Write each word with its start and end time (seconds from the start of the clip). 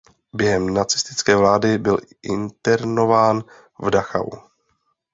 Během 0.33 0.73
nacistické 0.73 1.35
vlády 1.35 1.77
byl 1.77 1.97
internován 2.23 3.43
v 3.79 3.89
Dachau. 3.89 4.29